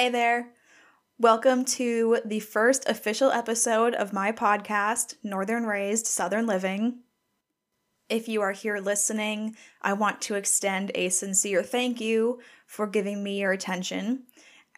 [0.00, 0.52] Hey there.
[1.18, 7.00] Welcome to the first official episode of my podcast, Northern Raised Southern Living.
[8.08, 13.22] If you are here listening, I want to extend a sincere thank you for giving
[13.22, 14.22] me your attention.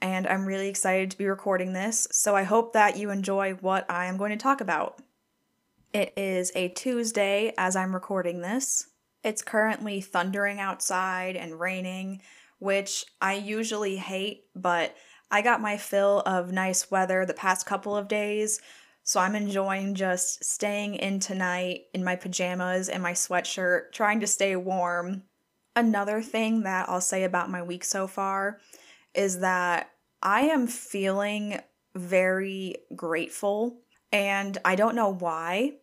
[0.00, 3.88] And I'm really excited to be recording this, so I hope that you enjoy what
[3.88, 4.98] I am going to talk about.
[5.92, 8.88] It is a Tuesday as I'm recording this.
[9.22, 12.22] It's currently thundering outside and raining,
[12.58, 14.96] which I usually hate, but
[15.32, 18.60] I got my fill of nice weather the past couple of days,
[19.02, 24.26] so I'm enjoying just staying in tonight in my pajamas and my sweatshirt, trying to
[24.26, 25.22] stay warm.
[25.74, 28.60] Another thing that I'll say about my week so far
[29.14, 29.90] is that
[30.22, 31.60] I am feeling
[31.94, 33.78] very grateful,
[34.12, 35.76] and I don't know why.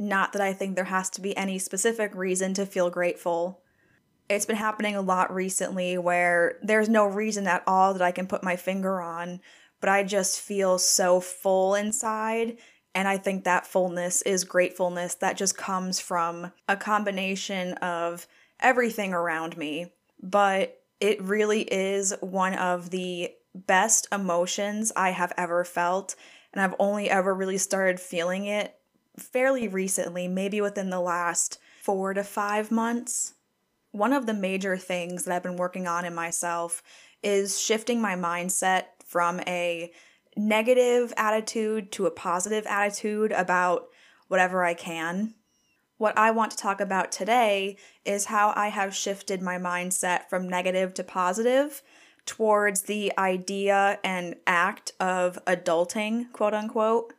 [0.00, 3.62] Not that I think there has to be any specific reason to feel grateful,
[4.28, 8.26] it's been happening a lot recently where there's no reason at all that I can
[8.26, 9.40] put my finger on,
[9.80, 12.56] but I just feel so full inside.
[12.94, 18.26] And I think that fullness is gratefulness that just comes from a combination of
[18.58, 19.92] everything around me.
[20.20, 26.16] But it really is one of the best emotions I have ever felt.
[26.52, 28.74] And I've only ever really started feeling it
[29.18, 33.34] fairly recently, maybe within the last four to five months
[33.96, 36.82] one of the major things that I've been working on in myself
[37.22, 39.90] is shifting my mindset from a
[40.36, 43.88] negative attitude to a positive attitude about
[44.28, 45.34] whatever I can.
[45.96, 50.48] What I want to talk about today is how I have shifted my mindset from
[50.48, 51.82] negative to positive
[52.26, 57.14] towards the idea and act of adulting, quote unquote.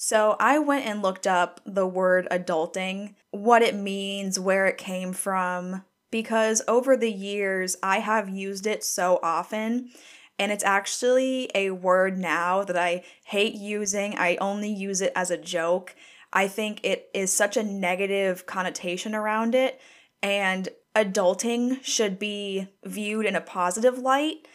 [0.00, 5.12] So I went and looked up the word adulting, what it means, where it came
[5.12, 5.82] from,
[6.12, 9.90] because over the years I have used it so often.
[10.38, 14.16] And it's actually a word now that I hate using.
[14.16, 15.96] I only use it as a joke.
[16.32, 19.80] I think it is such a negative connotation around it.
[20.22, 24.46] And adulting should be viewed in a positive light.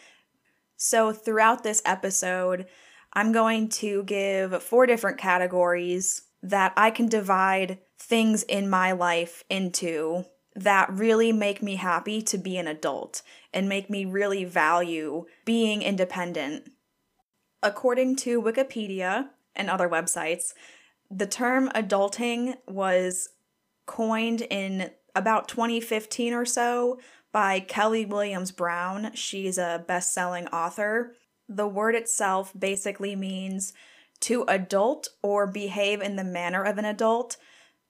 [0.77, 2.65] So, throughout this episode,
[3.13, 9.43] I'm going to give four different categories that I can divide things in my life
[9.49, 10.25] into
[10.55, 13.21] that really make me happy to be an adult
[13.53, 16.71] and make me really value being independent.
[17.61, 20.53] According to Wikipedia and other websites,
[21.09, 23.29] the term adulting was
[23.85, 26.99] coined in about 2015 or so
[27.31, 29.11] by Kelly Williams Brown.
[29.13, 31.15] She's a best selling author.
[31.47, 33.73] The word itself basically means
[34.21, 37.37] to adult or behave in the manner of an adult.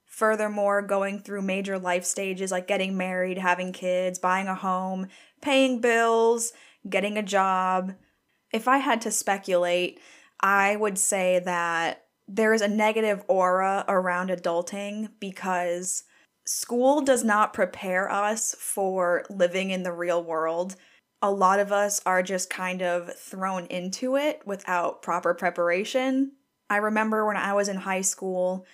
[0.06, 5.08] Furthermore, going through major life stages like getting married, having kids, buying a home,
[5.42, 6.54] paying bills,
[6.90, 7.94] getting a job.
[8.52, 10.00] If I had to speculate,
[10.40, 16.04] I would say that there is a negative aura around adulting because
[16.46, 20.76] school does not prepare us for living in the real world
[21.24, 26.34] a lot of us are just kind of thrown into it without proper preparation.
[26.70, 28.66] I remember when I was in high school,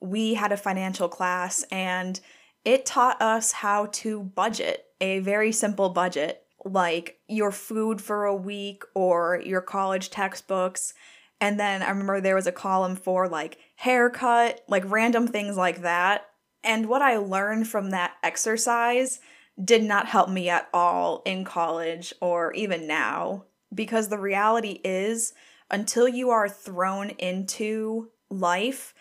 [0.00, 2.18] we had a financial class and
[2.64, 8.34] it taught us how to budget a very simple budget like your food for a
[8.34, 10.94] week or your college textbooks.
[11.42, 15.82] And then I remember there was a column for like haircut, like random things like
[15.82, 16.26] that.
[16.64, 19.20] And what I learned from that exercise
[19.62, 23.44] did not help me at all in college or even now.
[23.74, 25.32] Because the reality is,
[25.70, 28.94] until you are thrown into life,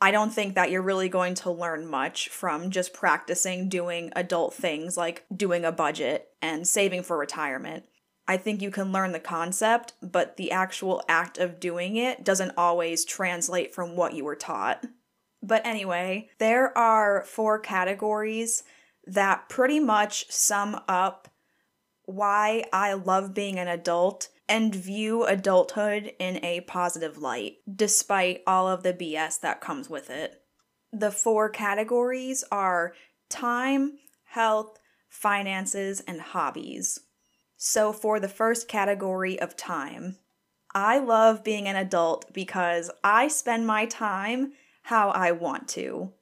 [0.00, 4.52] I don't think that you're really going to learn much from just practicing doing adult
[4.52, 7.84] things like doing a budget and saving for retirement.
[8.26, 12.54] I think you can learn the concept, but the actual act of doing it doesn't
[12.56, 14.84] always translate from what you were taught.
[15.42, 18.62] But anyway, there are four categories
[19.06, 21.28] that pretty much sum up
[22.04, 28.68] why I love being an adult and view adulthood in a positive light, despite all
[28.68, 30.42] of the BS that comes with it.
[30.92, 32.92] The four categories are
[33.30, 34.78] time, health,
[35.08, 37.00] finances, and hobbies.
[37.56, 40.18] So, for the first category of time,
[40.74, 44.52] I love being an adult because I spend my time
[44.82, 46.12] how I want to.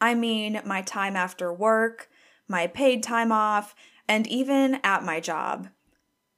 [0.00, 2.08] I mean my time after work,
[2.48, 3.74] my paid time off,
[4.08, 5.68] and even at my job.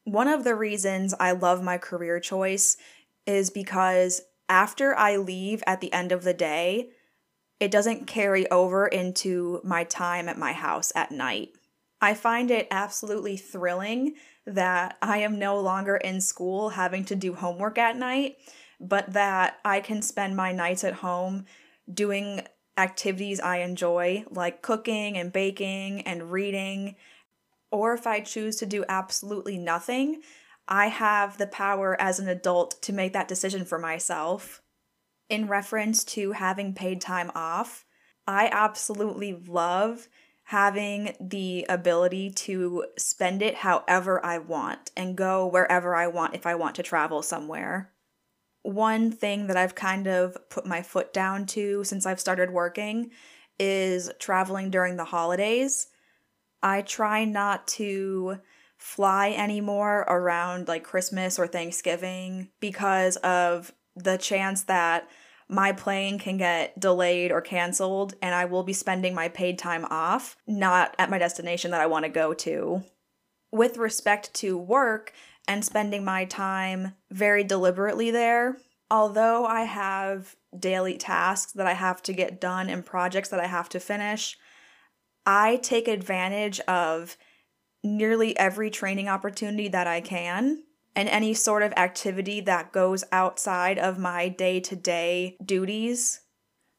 [0.04, 2.76] One of the reasons I love my career choice
[3.26, 6.90] is because after I leave at the end of the day,
[7.60, 11.50] it doesn't carry over into my time at my house at night.
[12.00, 14.14] I find it absolutely thrilling
[14.46, 18.36] that I am no longer in school having to do homework at night,
[18.80, 21.44] but that I can spend my nights at home
[21.92, 22.42] doing
[22.78, 26.96] activities I enjoy, like cooking and baking and reading.
[27.70, 30.22] Or if I choose to do absolutely nothing,
[30.66, 34.62] I have the power as an adult to make that decision for myself.
[35.28, 37.84] In reference to having paid time off,
[38.26, 40.08] I absolutely love
[40.44, 46.46] having the ability to spend it however I want and go wherever I want if
[46.46, 47.92] I want to travel somewhere.
[48.62, 53.10] One thing that I've kind of put my foot down to since I've started working
[53.58, 55.88] is traveling during the holidays.
[56.62, 58.38] I try not to
[58.76, 65.08] fly anymore around like Christmas or Thanksgiving because of the chance that
[65.48, 69.86] my plane can get delayed or canceled, and I will be spending my paid time
[69.86, 72.84] off, not at my destination that I want to go to.
[73.50, 75.14] With respect to work
[75.48, 78.58] and spending my time very deliberately there,
[78.90, 83.46] although I have daily tasks that I have to get done and projects that I
[83.46, 84.36] have to finish,
[85.24, 87.16] I take advantage of
[87.82, 90.64] nearly every training opportunity that I can
[90.94, 96.20] and any sort of activity that goes outside of my day to day duties.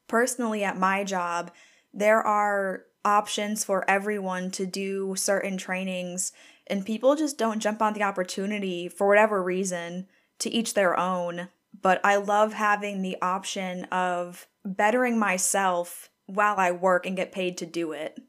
[0.07, 1.51] Personally, at my job,
[1.93, 6.31] there are options for everyone to do certain trainings,
[6.67, 10.07] and people just don't jump on the opportunity for whatever reason
[10.39, 11.49] to each their own.
[11.81, 17.57] But I love having the option of bettering myself while I work and get paid
[17.59, 18.19] to do it.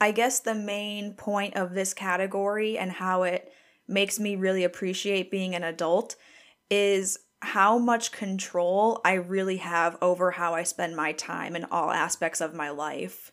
[0.00, 3.52] I guess the main point of this category and how it
[3.86, 6.16] makes me really appreciate being an adult
[6.70, 11.90] is how much control I really have over how I spend my time in all
[11.90, 13.32] aspects of my life.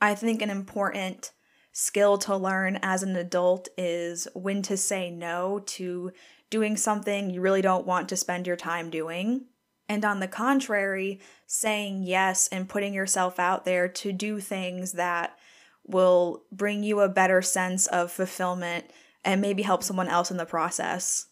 [0.00, 1.32] I think an important
[1.72, 6.10] skill to learn as an adult is when to say no to
[6.48, 9.46] doing something you really don't want to spend your time doing.
[9.88, 15.36] And on the contrary, saying yes and putting yourself out there to do things that
[15.84, 18.90] will bring you a better sense of fulfillment
[19.24, 21.26] and maybe help someone else in the process.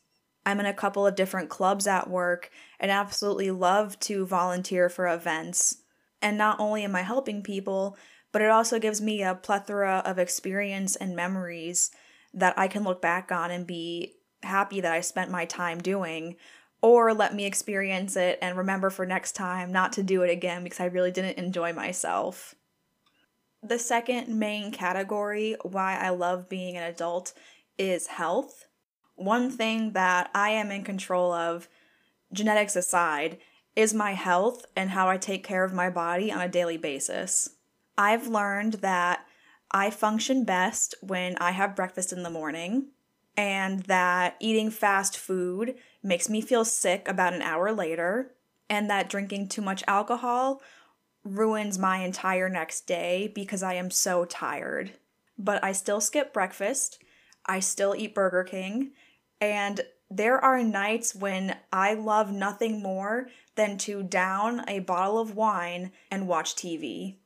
[0.47, 5.09] I'm in a couple of different clubs at work and absolutely love to volunteer for
[5.09, 5.79] events.
[6.21, 7.97] And not only am I helping people,
[8.35, 11.93] but it also gives me a plethora of experience and memories
[12.35, 16.35] that I can look back on and be happy that I spent my time doing,
[16.83, 20.65] or let me experience it and remember for next time not to do it again
[20.65, 22.57] because I really didn't enjoy myself.
[23.63, 27.35] The second main category why I love being an adult
[27.79, 28.67] is health.
[29.15, 31.69] One thing that I am in control of,
[32.33, 33.39] genetics aside,
[33.77, 37.54] is my health and how I take care of my body on a daily basis.
[37.97, 39.27] I've learned that
[39.71, 42.89] I function best when I have breakfast in the morning,
[43.37, 48.35] and that eating fast food makes me feel sick about an hour later,
[48.69, 50.63] and that drinking too much alcohol
[51.25, 54.93] ruins my entire next day because I am so tired.
[55.39, 56.99] But I still skip breakfast
[57.47, 58.93] I still eat Burger King.
[59.41, 65.35] And there are nights when I love nothing more than to down a bottle of
[65.35, 67.17] wine and watch TV.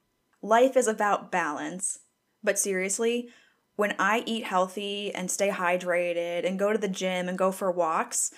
[0.48, 1.98] Life is about balance.
[2.42, 3.28] But seriously,
[3.76, 7.70] when I eat healthy and stay hydrated and go to the gym and go for
[7.70, 8.32] walks,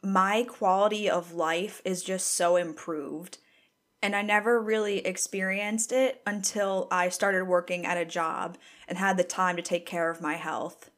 [0.00, 3.38] my quality of life is just so improved.
[4.00, 9.16] And I never really experienced it until I started working at a job and had
[9.16, 10.90] the time to take care of my health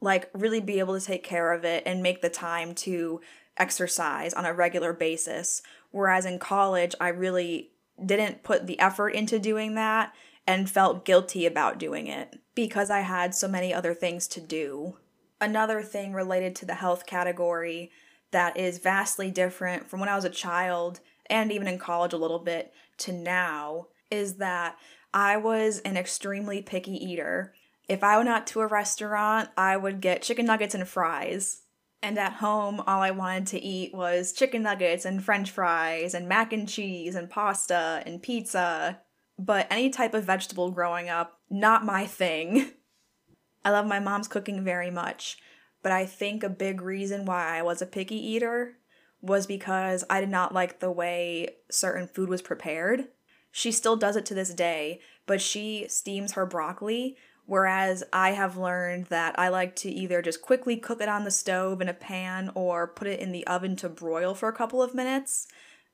[0.00, 3.20] like really be able to take care of it and make the time to
[3.56, 5.62] exercise on a regular basis.
[5.90, 7.70] Whereas in college, I really
[8.04, 10.12] didn't put the effort into doing that
[10.46, 14.96] and felt guilty about doing it because I had so many other things to do.
[15.40, 17.90] Another thing related to the health category
[18.30, 22.18] that is vastly different from when I was a child and even in college a
[22.18, 24.76] little bit to now is that
[25.12, 27.54] I was an extremely picky eater.
[27.88, 31.62] If I went out to a restaurant, I would get chicken nuggets and fries.
[32.06, 36.28] And at home, all I wanted to eat was chicken nuggets and french fries and
[36.28, 39.00] mac and cheese and pasta and pizza.
[39.36, 42.70] But any type of vegetable growing up, not my thing.
[43.64, 45.38] I love my mom's cooking very much,
[45.82, 48.74] but I think a big reason why I was a picky eater
[49.20, 53.08] was because I did not like the way certain food was prepared.
[53.50, 58.56] She still does it to this day, but she steams her broccoli Whereas I have
[58.56, 61.94] learned that I like to either just quickly cook it on the stove in a
[61.94, 65.46] pan or put it in the oven to broil for a couple of minutes.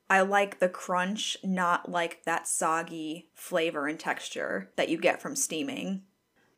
[0.09, 5.35] I like the crunch, not like that soggy flavor and texture that you get from
[5.35, 6.01] steaming.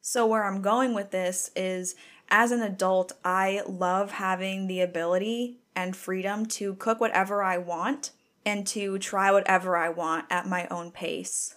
[0.02, 1.96] So, where I'm going with this is
[2.30, 8.12] as an adult, I love having the ability and freedom to cook whatever I want
[8.46, 11.56] and to try whatever I want at my own pace.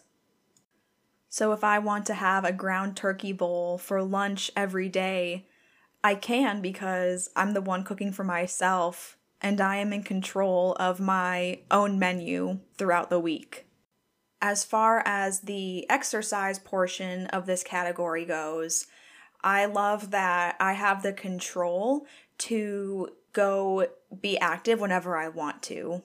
[1.29, 5.47] So, if I want to have a ground turkey bowl for lunch every day,
[6.03, 11.01] I can because I'm the one cooking for myself and I am in control of
[11.01, 13.67] my own menu throughout the week.
[14.41, 18.87] As far as the exercise portion of this category goes,
[19.43, 22.07] I love that I have the control
[22.39, 23.87] to go
[24.21, 26.03] be active whenever I want to.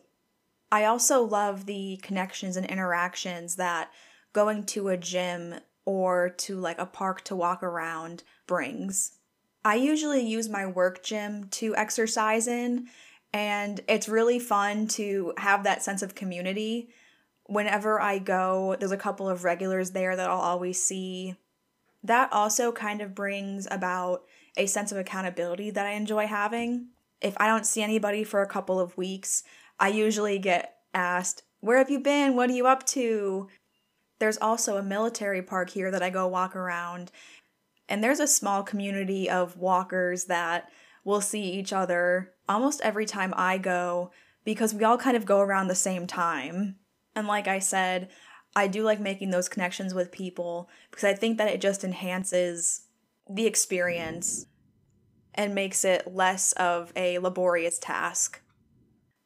[0.72, 3.92] I also love the connections and interactions that
[4.34, 9.14] going to a gym or to like a park to walk around brings.
[9.66, 12.88] I usually use my work gym to exercise in,
[13.32, 16.90] and it's really fun to have that sense of community
[17.46, 21.36] whenever I go, there's a couple of regulars there that I'll always see.
[22.04, 24.24] That also kind of brings about
[24.58, 26.88] a sense of accountability that I enjoy having.
[27.22, 29.44] If I don't see anybody for a couple of weeks,
[29.80, 32.36] I usually get asked, Where have you been?
[32.36, 33.48] What are you up to?
[34.20, 37.12] There's also a military park here that I go walk around,
[37.90, 40.70] and there's a small community of walkers that
[41.04, 44.12] will see each other almost every time I go
[44.46, 46.76] because we all kind of go around the same time.
[47.16, 48.10] And like I said,
[48.56, 52.88] I do like making those connections with people because I think that it just enhances
[53.30, 54.46] the experience
[55.34, 58.42] and makes it less of a laborious task.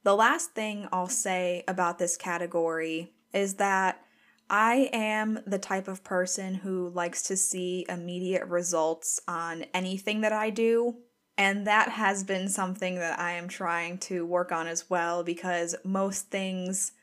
[0.03, 4.01] The last thing I'll say about this category is that
[4.50, 10.32] I am the type of person who likes to see immediate results on anything that
[10.32, 10.98] I do.
[11.38, 15.75] And that has been something that I am trying to work on as well because
[15.84, 16.94] most things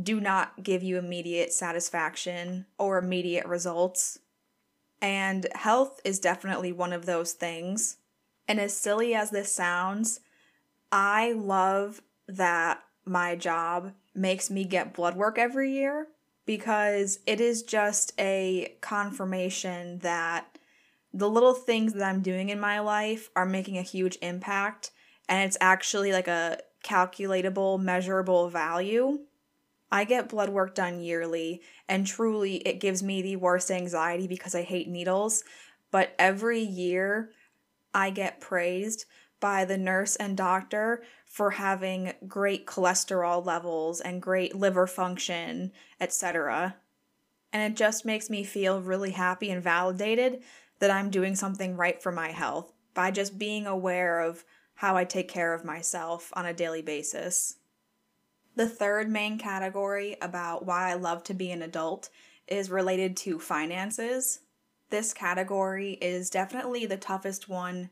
[0.00, 4.18] do not give you immediate satisfaction or immediate results.
[5.00, 7.98] And health is definitely one of those things.
[8.48, 10.20] And as silly as this sounds,
[10.90, 16.08] I love that my job makes me get blood work every year
[16.46, 20.58] because it is just a confirmation that
[21.12, 24.90] the little things that I'm doing in my life are making a huge impact
[25.28, 29.20] and it's actually like a calculatable, measurable value.
[29.90, 34.54] I get blood work done yearly, and truly it gives me the worst anxiety because
[34.54, 35.44] I hate needles.
[35.90, 37.30] But every year
[37.94, 39.06] I get praised
[39.44, 45.70] by the nurse and doctor for having great cholesterol levels and great liver function,
[46.00, 46.76] etc.
[47.52, 50.42] And it just makes me feel really happy and validated
[50.78, 54.46] that I'm doing something right for my health by just being aware of
[54.76, 57.56] how I take care of myself on a daily basis.
[58.56, 62.08] The third main category about why I love to be an adult
[62.48, 64.40] is related to finances.
[64.88, 67.90] This category is definitely the toughest one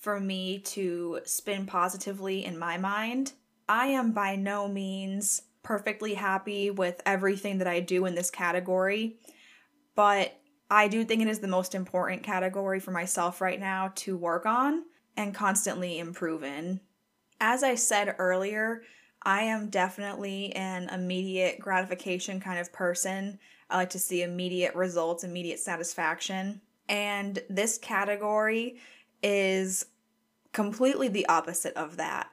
[0.00, 3.32] for me to spin positively in my mind.
[3.68, 9.18] I am by no means perfectly happy with everything that I do in this category,
[9.94, 10.40] but
[10.70, 14.46] I do think it is the most important category for myself right now to work
[14.46, 14.84] on
[15.16, 16.80] and constantly improve in.
[17.40, 18.82] As I said earlier,
[19.22, 23.38] I am definitely an immediate gratification kind of person.
[23.68, 26.62] I like to see immediate results, immediate satisfaction.
[26.88, 28.78] And this category
[29.22, 29.86] is
[30.52, 32.28] completely the opposite of that.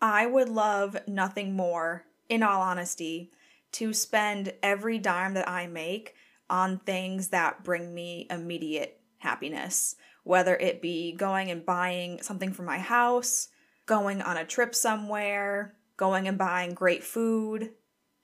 [0.00, 3.30] I would love nothing more, in all honesty,
[3.72, 6.14] to spend every dime that I make
[6.48, 12.62] on things that bring me immediate happiness, whether it be going and buying something for
[12.62, 13.48] my house,
[13.86, 17.70] going on a trip somewhere, going and buying great food.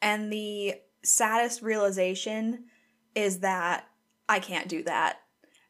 [0.02, 2.64] And the saddest realization
[3.14, 3.86] is that
[4.28, 5.20] I can't do that.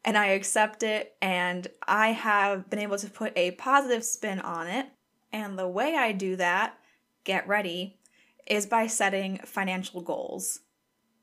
[0.07, 4.67] And I accept it, and I have been able to put a positive spin on
[4.67, 4.85] it.
[5.33, 6.79] And the way I do that,
[7.25, 7.97] get ready,
[8.45, 10.61] is by setting financial goals.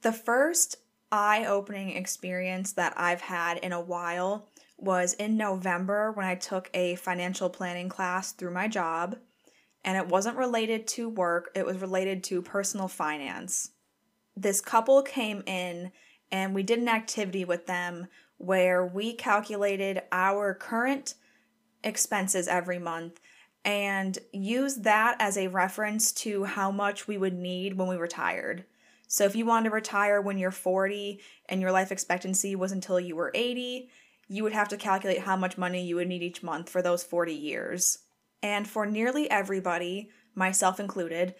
[0.02, 0.76] The first
[1.10, 6.68] eye opening experience that I've had in a while was in November when I took
[6.74, 9.16] a financial planning class through my job
[9.82, 13.70] and it wasn't related to work, it was related to personal finance.
[14.36, 15.92] This couple came in
[16.30, 18.08] and we did an activity with them
[18.44, 21.14] where we calculated our current
[21.82, 23.20] expenses every month
[23.64, 28.64] and used that as a reference to how much we would need when we retired.
[29.08, 33.00] So if you wanted to retire when you're 40 and your life expectancy was until
[33.00, 33.88] you were 80,
[34.28, 37.04] you would have to calculate how much money you would need each month for those
[37.04, 37.98] 40 years.
[38.42, 41.34] And for nearly everybody, myself included,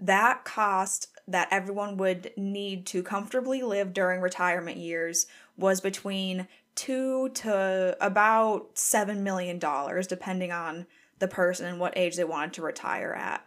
[0.00, 5.26] that cost that everyone would need to comfortably live during retirement years
[5.58, 10.86] was between two to about $7 million, depending on
[11.18, 13.46] the person and what age they wanted to retire at.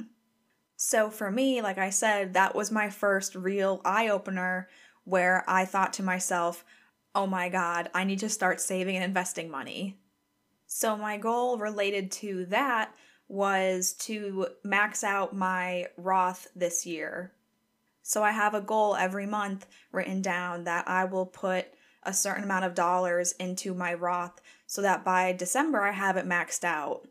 [0.75, 4.67] So for me, like I said, that was my first real eye opener
[5.05, 6.65] where I thought to myself,
[7.15, 9.97] oh my God, I need to start saving and investing money.
[10.67, 12.93] So my goal related to that
[13.27, 17.31] was to max out my Roth this year.
[18.01, 21.67] So I have a goal every month written down that I will put
[22.03, 26.27] a certain amount of dollars into my Roth so that by December I have it
[26.27, 27.07] maxed out.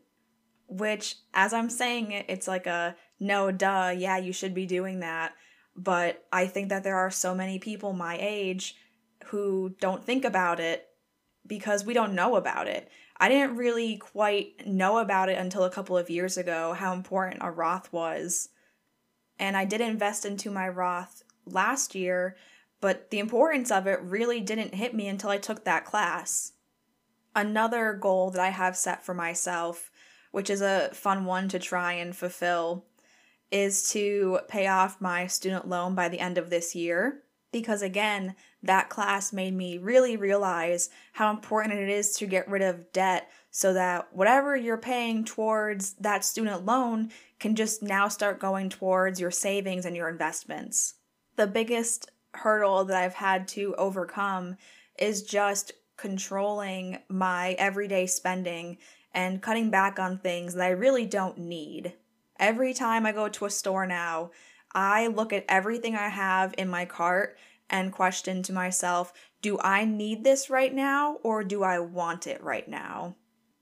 [0.67, 4.99] Which, as I'm saying it, it's like a no, duh, yeah, you should be doing
[5.01, 5.33] that.
[5.75, 8.75] But I think that there are so many people my age
[9.25, 10.87] who don't think about it
[11.45, 12.89] because we don't know about it.
[13.17, 17.41] I didn't really quite know about it until a couple of years ago how important
[17.43, 18.49] a Roth was.
[19.37, 22.35] And I did invest into my Roth last year,
[22.81, 26.53] but the importance of it really didn't hit me until I took that class.
[27.35, 29.91] Another goal that I have set for myself,
[30.31, 32.85] which is a fun one to try and fulfill,
[33.51, 37.23] is to pay off my student loan by the end of this year.
[37.51, 42.61] Because again, that class made me really realize how important it is to get rid
[42.61, 48.39] of debt so that whatever you're paying towards that student loan can just now start
[48.39, 50.95] going towards your savings and your investments.
[51.35, 54.57] The biggest hurdle that I've had to overcome
[54.97, 58.77] is just controlling my everyday spending
[59.13, 61.93] and cutting back on things that I really don't need.
[62.39, 64.31] Every time I go to a store now,
[64.73, 67.37] I look at everything I have in my cart
[67.69, 72.43] and question to myself, do I need this right now or do I want it
[72.43, 73.15] right now?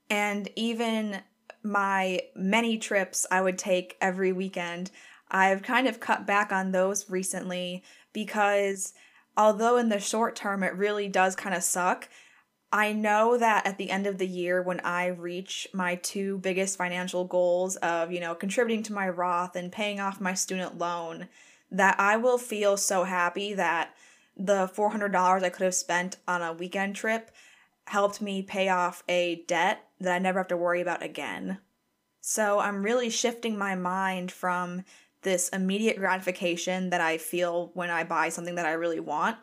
[0.10, 1.22] And even
[1.64, 4.92] my many trips I would take every weekend,
[5.30, 8.94] I've kind of cut back on those recently because
[9.38, 12.10] although in the short term it really does kind of suck,
[12.72, 16.78] I know that at the end of the year, when I reach my two biggest
[16.78, 21.30] financial goals of, you know, contributing to my Roth and paying off my student loan,
[21.72, 23.96] that I will feel so happy that
[24.38, 27.32] the $400 I could have spent on a weekend trip
[27.88, 31.58] helped me pay off a debt that I never have to worry about again.
[32.22, 34.84] So I'm really shifting my mind from
[35.22, 39.38] this immediate gratification that I feel when I buy something that I really want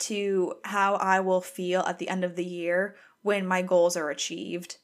[0.00, 4.10] to how I will feel at the end of the year when my goals are
[4.10, 4.78] achieved.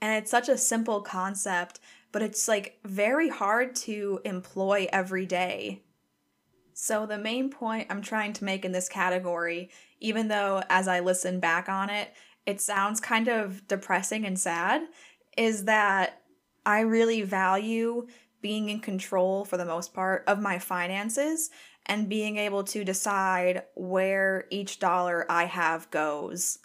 [0.00, 1.80] And it's such a simple concept,
[2.12, 5.82] but it's like very hard to employ every day.
[6.74, 11.00] So, the main point I'm trying to make in this category, even though as I
[11.00, 12.12] listen back on it,
[12.44, 14.82] it sounds kind of depressing and sad,
[15.38, 16.20] is that
[16.66, 18.06] I really value
[18.44, 21.48] being in control for the most part of my finances
[21.86, 26.58] and being able to decide where each dollar I have goes.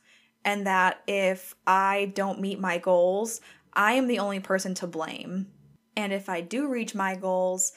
[0.44, 3.40] And that if I don't meet my goals,
[3.72, 5.48] I am the only person to blame.
[5.96, 7.72] And if I do reach my goals,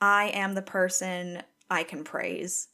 [0.00, 2.68] I am the person I can praise.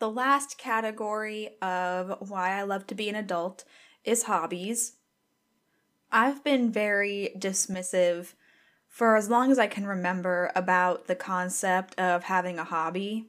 [0.00, 3.64] The last category of why I love to be an adult
[4.04, 4.96] is hobbies.
[6.12, 8.34] I've been very dismissive
[8.96, 13.26] for as long as I can remember about the concept of having a hobby.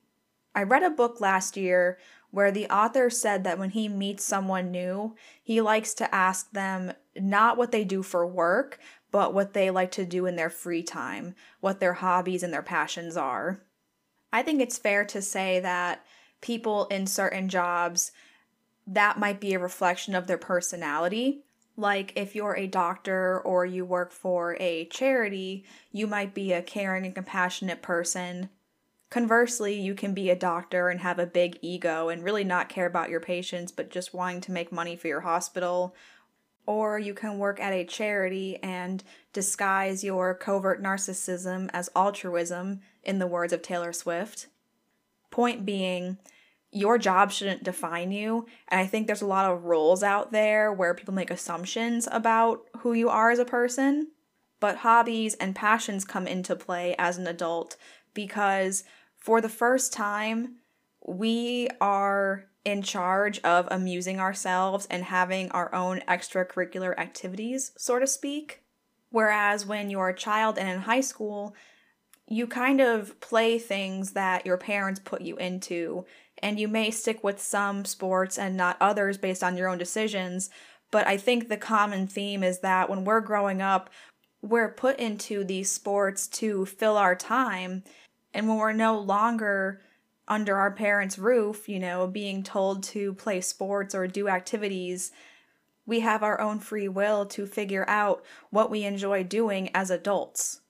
[0.56, 1.98] I read a book last year
[2.32, 6.94] where the author said that when he meets someone new, he likes to ask them
[7.18, 8.80] not what they do for work,
[9.12, 12.64] but what they like to do in their free time, what their hobbies and their
[12.64, 13.60] passions are.
[14.32, 16.02] I think it's fair to say that
[16.40, 18.14] people in certain jobs
[18.88, 21.44] that might be a reflection of their personality.
[21.78, 26.64] Like if you're a doctor or you work for a charity, you might be a
[26.64, 28.50] caring and compassionate person.
[29.12, 32.88] Conversely, you can be a doctor and have a big ego and really not care
[32.88, 35.96] about your patients but just wanting to make money for your hospital.
[36.66, 43.20] Or you can work at a charity and disguise your covert narcissism as altruism, in
[43.20, 44.48] the words of Taylor Swift.
[45.32, 46.18] Point being,
[46.72, 48.46] your job shouldn't define you.
[48.68, 52.62] And I think there's a lot of roles out there where people make assumptions about
[52.80, 54.10] who you are as a person.
[54.60, 57.78] But hobbies and passions come into play as an adult
[58.14, 58.84] because
[59.16, 60.56] for the first time,
[61.06, 68.08] we are in charge of amusing ourselves and having our own extracurricular activities, so to
[68.08, 68.62] speak.
[69.10, 71.56] Whereas when you're a child and in high school,
[72.28, 76.06] you kind of play things that your parents put you into
[76.40, 80.50] and you may stick with some sports and not others based on your own decisions.
[80.92, 83.90] But I think the common theme is that when we're growing up,
[84.42, 87.84] we're put into these sports to fill our time.
[88.34, 89.82] And when we're no longer
[90.28, 95.12] under our parents' roof, you know, being told to play sports or do activities,
[95.86, 100.62] we have our own free will to figure out what we enjoy doing as adults.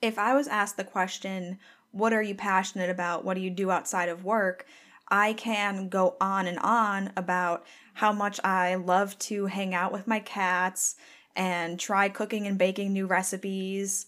[0.00, 1.58] If I was asked the question,
[1.92, 3.24] What are you passionate about?
[3.24, 4.66] What do you do outside of work?
[5.08, 10.06] I can go on and on about how much I love to hang out with
[10.06, 10.96] my cats
[11.36, 14.06] and try cooking and baking new recipes.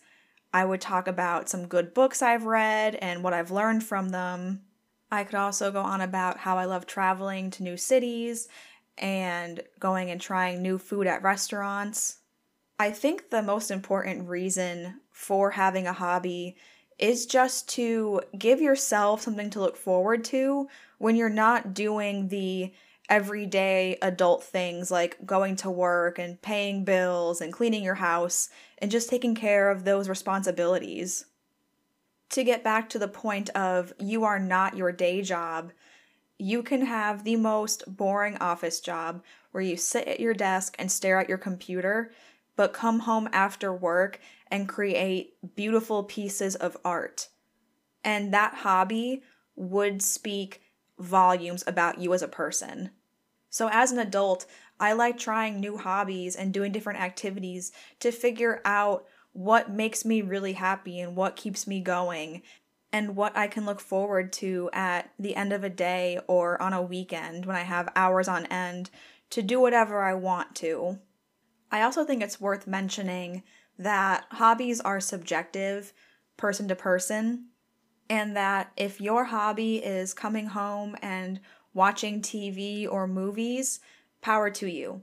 [0.53, 4.63] I would talk about some good books I've read and what I've learned from them.
[5.11, 8.49] I could also go on about how I love traveling to new cities
[8.97, 12.19] and going and trying new food at restaurants.
[12.79, 16.57] I think the most important reason for having a hobby
[16.99, 22.73] is just to give yourself something to look forward to when you're not doing the
[23.09, 28.91] everyday adult things like going to work and paying bills and cleaning your house and
[28.91, 31.27] just taking care of those responsibilities.
[32.31, 35.73] To get back to the point of you are not your day job,
[36.39, 40.91] you can have the most boring office job where you sit at your desk and
[40.91, 42.11] stare at your computer,
[42.57, 47.29] but come home after work and create beautiful pieces of art.
[48.03, 49.23] And that hobby
[49.57, 50.63] would speak
[50.99, 52.91] volumes about you as a person.
[53.51, 54.47] So, as an adult,
[54.81, 60.23] I like trying new hobbies and doing different activities to figure out what makes me
[60.23, 62.43] really happy and what keeps me going
[62.93, 66.73] and what I can look forward to at the end of a day or on
[66.73, 68.91] a weekend when I have hours on end
[69.31, 71.01] to do whatever I want to.
[71.71, 73.43] I also think it's worth mentioning
[73.79, 75.93] that hobbies are subjective,
[76.37, 77.47] person to person,
[78.09, 81.41] and that if your hobby is coming home and
[81.73, 83.81] watching TV or movies,
[84.21, 85.03] power to you.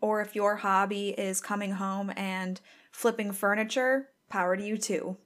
[0.00, 2.60] Or if your hobby is coming home and
[2.92, 5.16] flipping furniture, power to you too.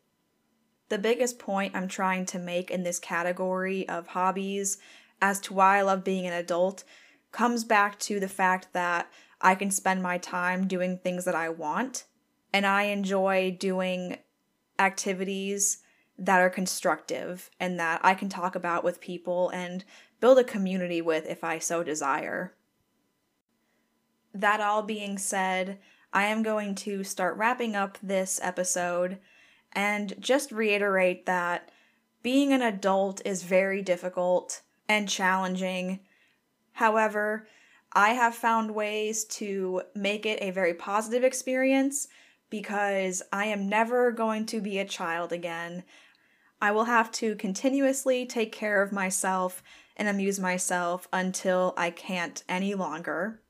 [0.88, 4.78] The biggest point I'm trying to make in this category of hobbies
[5.20, 6.84] as to why I love being an adult
[7.30, 9.10] comes back to the fact that
[9.42, 12.04] I can spend my time doing things that I want
[12.52, 14.18] and I enjoy doing
[14.78, 15.78] activities
[16.18, 19.84] that are constructive and that I can talk about with people and
[20.20, 22.54] build a community with if I so desire.
[24.32, 25.78] That all being said,
[26.12, 29.18] I am going to start wrapping up this episode
[29.72, 31.70] and just reiterate that
[32.22, 36.00] being an adult is very difficult and challenging.
[36.72, 37.48] However,
[37.94, 42.08] I have found ways to make it a very positive experience
[42.48, 45.84] because I am never going to be a child again.
[46.60, 49.62] I will have to continuously take care of myself
[49.96, 53.40] and amuse myself until I can't any longer.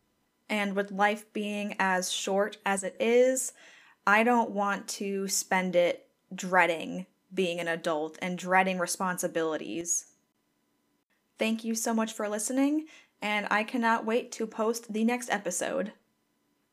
[0.48, 3.52] And with life being as short as it is,
[4.06, 10.06] I don't want to spend it dreading being an adult and dreading responsibilities.
[11.38, 12.86] Thank you so much for listening,
[13.22, 15.92] and I cannot wait to post the next episode.